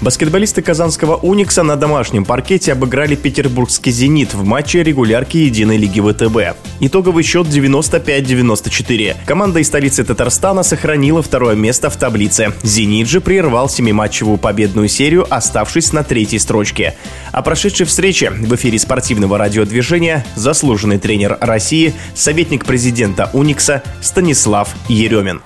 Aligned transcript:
Баскетболисты 0.00 0.62
казанского 0.62 1.16
«Уникса» 1.16 1.64
на 1.64 1.74
домашнем 1.74 2.24
паркете 2.24 2.72
обыграли 2.72 3.16
петербургский 3.16 3.90
«Зенит» 3.90 4.34
в 4.34 4.44
матче 4.44 4.84
регулярки 4.84 5.38
Единой 5.38 5.76
лиги 5.76 6.00
ВТБ. 6.00 6.56
Итоговый 6.78 7.24
счет 7.24 7.48
95-94. 7.48 9.16
Команда 9.26 9.58
из 9.58 9.66
столицы 9.66 10.04
Татарстана 10.04 10.62
сохранила 10.62 11.22
второе 11.22 11.56
место 11.56 11.90
в 11.90 11.96
таблице. 11.96 12.52
«Зенит» 12.62 13.08
же 13.08 13.20
прервал 13.20 13.68
семиматчевую 13.68 14.38
победную 14.38 14.88
серию, 14.88 15.26
оставшись 15.28 15.92
на 15.92 16.04
третьей 16.04 16.38
строчке. 16.38 16.94
О 17.32 17.42
прошедшей 17.42 17.84
встрече 17.84 18.30
в 18.30 18.54
эфире 18.54 18.78
спортивного 18.78 19.38
радиодвижения 19.38 20.24
заслуженный 20.36 21.00
тренер 21.00 21.36
России, 21.40 21.94
советник 22.14 22.64
президента 22.64 23.28
«Уникса» 23.32 23.82
Станислав 24.00 24.72
Еремин. 24.88 25.42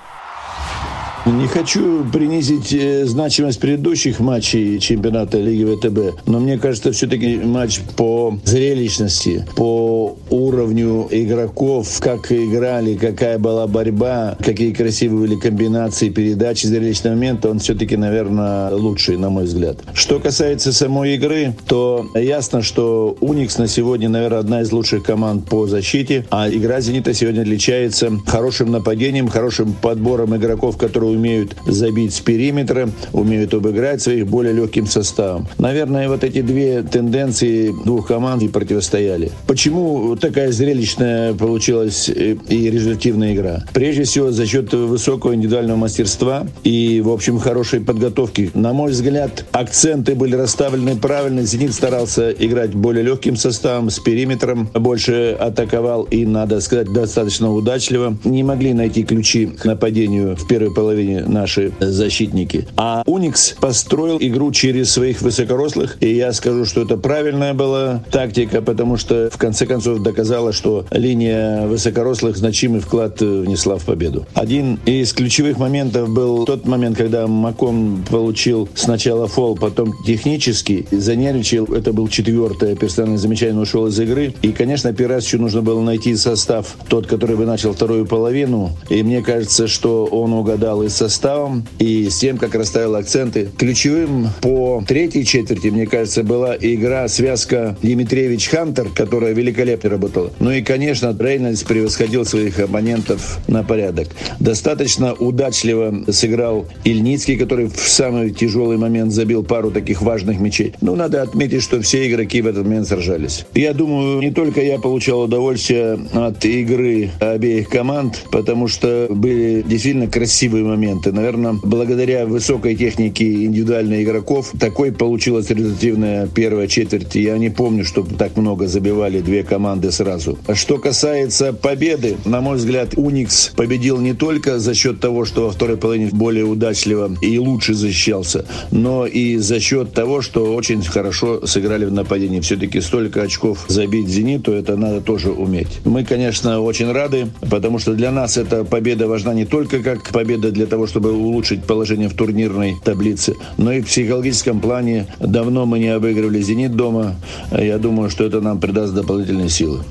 Не 1.26 1.46
хочу 1.46 2.04
принизить 2.04 2.74
э, 2.74 3.06
значимость 3.06 3.58
предыдущих 3.58 4.20
матчей 4.20 4.78
чемпионата 4.78 5.38
Лиги 5.38 5.64
ВТБ, 5.64 6.26
но 6.26 6.38
мне 6.38 6.58
кажется, 6.58 6.92
все-таки 6.92 7.36
матч 7.36 7.80
по 7.96 8.38
зрелищности, 8.44 9.46
по 9.56 10.18
уровню 10.28 11.08
игроков, 11.10 11.98
как 12.00 12.30
играли, 12.30 12.94
какая 12.94 13.38
была 13.38 13.66
борьба, 13.66 14.36
какие 14.38 14.74
красивые 14.74 15.28
были 15.28 15.40
комбинации, 15.40 16.10
передачи, 16.10 16.66
зрелищный 16.66 17.12
момент, 17.12 17.46
он 17.46 17.58
все-таки, 17.58 17.96
наверное, 17.96 18.74
лучший, 18.74 19.16
на 19.16 19.30
мой 19.30 19.44
взгляд. 19.44 19.78
Что 19.94 20.20
касается 20.20 20.74
самой 20.74 21.14
игры, 21.14 21.54
то 21.66 22.06
ясно, 22.14 22.60
что 22.60 23.16
Уникс 23.22 23.56
на 23.56 23.66
сегодня, 23.66 24.10
наверное, 24.10 24.40
одна 24.40 24.60
из 24.60 24.70
лучших 24.72 25.02
команд 25.04 25.48
по 25.48 25.66
защите, 25.66 26.26
а 26.30 26.50
игра 26.50 26.82
«Зенита» 26.82 27.14
сегодня 27.14 27.40
отличается 27.40 28.12
хорошим 28.26 28.70
нападением, 28.70 29.28
хорошим 29.28 29.72
подбором 29.72 30.36
игроков, 30.36 30.76
которые 30.76 31.13
умеют 31.14 31.56
забить 31.66 32.14
с 32.14 32.20
периметра, 32.20 32.88
умеют 33.12 33.54
обыграть 33.54 34.02
своих 34.02 34.26
более 34.26 34.52
легким 34.52 34.86
составом. 34.86 35.46
Наверное, 35.58 36.08
вот 36.08 36.24
эти 36.24 36.42
две 36.42 36.82
тенденции 36.82 37.74
двух 37.84 38.08
команд 38.08 38.42
и 38.42 38.48
противостояли. 38.48 39.30
Почему 39.46 40.16
такая 40.16 40.52
зрелищная 40.52 41.34
получилась 41.34 42.08
э, 42.08 42.36
и 42.48 42.70
результативная 42.70 43.34
игра? 43.34 43.64
Прежде 43.72 44.04
всего, 44.04 44.30
за 44.30 44.46
счет 44.46 44.72
высокого 44.72 45.34
индивидуального 45.34 45.76
мастерства 45.76 46.46
и, 46.62 47.00
в 47.04 47.10
общем, 47.10 47.38
хорошей 47.38 47.80
подготовки. 47.80 48.50
На 48.54 48.72
мой 48.72 48.90
взгляд, 48.90 49.44
акценты 49.52 50.14
были 50.14 50.34
расставлены 50.34 50.96
правильно. 50.96 51.42
«Зенит» 51.42 51.74
старался 51.74 52.30
играть 52.30 52.74
более 52.74 53.04
легким 53.04 53.36
составом, 53.36 53.90
с 53.90 53.98
периметром, 53.98 54.68
больше 54.74 55.36
атаковал 55.38 56.04
и, 56.04 56.24
надо 56.24 56.60
сказать, 56.60 56.92
достаточно 56.92 57.52
удачливо. 57.52 58.16
Не 58.24 58.42
могли 58.42 58.72
найти 58.72 59.04
ключи 59.04 59.46
к 59.46 59.64
нападению 59.64 60.36
в 60.36 60.46
первой 60.46 60.72
половине 60.74 61.03
половине 61.04 61.24
наши 61.26 61.72
защитники. 61.80 62.66
А 62.76 63.02
Уникс 63.06 63.54
построил 63.60 64.18
игру 64.20 64.52
через 64.52 64.90
своих 64.92 65.22
высокорослых, 65.22 65.96
и 66.00 66.14
я 66.14 66.32
скажу, 66.32 66.64
что 66.64 66.82
это 66.82 66.96
правильная 66.96 67.54
была 67.54 68.02
тактика, 68.10 68.62
потому 68.62 68.96
что 68.96 69.30
в 69.32 69.38
конце 69.38 69.66
концов 69.66 70.02
доказала, 70.02 70.52
что 70.52 70.86
линия 70.90 71.66
высокорослых 71.66 72.36
значимый 72.36 72.80
вклад 72.80 73.20
внесла 73.20 73.76
в 73.76 73.84
победу. 73.84 74.26
Один 74.34 74.78
из 74.86 75.12
ключевых 75.12 75.58
моментов 75.58 76.08
был 76.08 76.44
тот 76.44 76.66
момент, 76.66 76.96
когда 76.96 77.26
Макон 77.26 78.04
получил 78.08 78.68
сначала 78.74 79.26
фол, 79.26 79.56
потом 79.56 79.92
технически 80.06 80.86
занервничал. 80.90 81.64
Это 81.66 81.92
был 81.92 82.08
четвертое 82.08 82.76
персональное 82.76 83.18
замечание, 83.18 83.60
ушел 83.60 83.86
из 83.86 83.98
игры. 84.00 84.34
И, 84.42 84.52
конечно, 84.52 84.92
Пирасичу 84.92 85.38
нужно 85.38 85.62
было 85.62 85.80
найти 85.80 86.16
состав, 86.16 86.76
тот, 86.88 87.06
который 87.06 87.36
бы 87.36 87.46
начал 87.46 87.72
вторую 87.72 88.06
половину. 88.06 88.70
И 88.88 89.02
мне 89.02 89.22
кажется, 89.22 89.68
что 89.68 90.04
он 90.06 90.32
угадал 90.32 90.82
и 90.82 90.88
составом, 90.94 91.66
и 91.78 92.08
с 92.08 92.18
тем, 92.18 92.38
как 92.38 92.54
расставил 92.54 92.94
акценты. 92.94 93.48
Ключевым 93.58 94.28
по 94.40 94.82
третьей 94.86 95.24
четверти, 95.24 95.68
мне 95.68 95.86
кажется, 95.86 96.22
была 96.22 96.56
игра, 96.58 97.08
связка 97.08 97.76
Димитриевич-Хантер, 97.82 98.90
которая 98.94 99.32
великолепно 99.32 99.90
работала. 99.90 100.30
Ну 100.38 100.50
и, 100.50 100.62
конечно, 100.62 101.16
Рейнольдс 101.18 101.62
превосходил 101.64 102.24
своих 102.24 102.58
оппонентов 102.58 103.38
на 103.48 103.64
порядок. 103.64 104.08
Достаточно 104.40 105.14
удачливо 105.14 106.04
сыграл 106.10 106.66
Ильницкий, 106.84 107.36
который 107.36 107.66
в 107.66 107.88
самый 107.88 108.30
тяжелый 108.30 108.76
момент 108.76 109.12
забил 109.12 109.42
пару 109.42 109.70
таких 109.70 110.02
важных 110.02 110.38
мячей. 110.40 110.74
Ну, 110.80 110.94
надо 110.94 111.22
отметить, 111.22 111.62
что 111.62 111.80
все 111.80 112.08
игроки 112.08 112.40
в 112.40 112.46
этот 112.46 112.64
момент 112.64 112.86
сражались. 112.86 113.44
Я 113.54 113.72
думаю, 113.72 114.20
не 114.20 114.30
только 114.30 114.60
я 114.60 114.78
получал 114.78 115.22
удовольствие 115.22 115.98
от 116.12 116.44
игры 116.44 117.10
обеих 117.20 117.68
команд, 117.68 118.22
потому 118.30 118.68
что 118.68 119.08
были 119.10 119.62
действительно 119.62 120.06
красивые 120.06 120.64
моменты 120.64 120.83
моменты. 120.84 121.12
Наверное, 121.12 121.54
благодаря 121.62 122.26
высокой 122.26 122.76
технике 122.76 123.44
индивидуальных 123.44 124.02
игроков 124.02 124.52
такой 124.58 124.92
получилась 124.92 125.50
результативная 125.50 126.26
первая 126.26 126.66
четверть. 126.68 127.14
Я 127.14 127.38
не 127.38 127.50
помню, 127.50 127.84
чтобы 127.84 128.14
так 128.14 128.36
много 128.36 128.66
забивали 128.66 129.20
две 129.20 129.42
команды 129.42 129.90
сразу. 129.92 130.38
Что 130.52 130.78
касается 130.78 131.52
победы, 131.52 132.16
на 132.24 132.40
мой 132.40 132.56
взгляд, 132.56 132.94
Уникс 132.96 133.52
победил 133.56 133.98
не 133.98 134.12
только 134.12 134.58
за 134.58 134.74
счет 134.74 135.00
того, 135.00 135.24
что 135.24 135.46
во 135.46 135.52
второй 135.52 135.76
половине 135.76 136.10
более 136.12 136.44
удачливо 136.44 137.16
и 137.22 137.38
лучше 137.38 137.74
защищался, 137.74 138.44
но 138.70 139.06
и 139.06 139.38
за 139.38 139.60
счет 139.60 139.92
того, 139.92 140.20
что 140.20 140.54
очень 140.54 140.82
хорошо 140.82 141.46
сыграли 141.46 141.86
в 141.86 141.92
нападении. 141.92 142.40
Все-таки 142.40 142.80
столько 142.80 143.22
очков 143.22 143.64
забить 143.68 144.08
«Зениту» 144.08 144.52
это 144.52 144.76
надо 144.76 145.00
тоже 145.00 145.30
уметь. 145.30 145.80
Мы, 145.84 146.04
конечно, 146.04 146.60
очень 146.60 146.92
рады, 146.92 147.28
потому 147.50 147.78
что 147.78 147.94
для 147.94 148.10
нас 148.10 148.36
эта 148.36 148.64
победа 148.64 149.08
важна 149.08 149.34
не 149.34 149.46
только 149.46 149.78
как 149.82 150.10
победа 150.10 150.50
для 150.50 150.66
того, 150.74 150.88
чтобы 150.88 151.12
улучшить 151.12 151.62
положение 151.62 152.08
в 152.08 152.14
турнирной 152.14 152.74
таблице. 152.84 153.36
Но 153.58 153.70
и 153.70 153.80
в 153.80 153.86
психологическом 153.86 154.58
плане 154.58 155.06
давно 155.20 155.66
мы 155.66 155.78
не 155.78 155.86
обыгрывали 155.86 156.42
«Зенит» 156.42 156.74
дома. 156.74 157.14
Я 157.52 157.78
думаю, 157.78 158.10
что 158.10 158.24
это 158.24 158.40
нам 158.40 158.58
придаст 158.58 158.92
дополнительные 158.92 159.48
силы. 159.48 159.84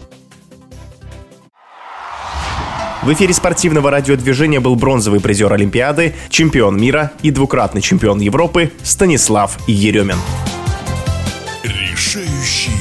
В 3.02 3.14
эфире 3.14 3.34
спортивного 3.34 3.92
радиодвижения 3.92 4.60
был 4.60 4.76
бронзовый 4.76 5.22
призер 5.22 5.54
Олимпиады, 5.54 6.16
чемпион 6.30 6.78
мира 6.78 7.14
и 7.22 7.32
двукратный 7.32 7.82
чемпион 7.82 8.20
Европы 8.20 8.72
Станислав 8.84 9.58
Еремин. 9.68 10.18
Решающий 11.64 12.72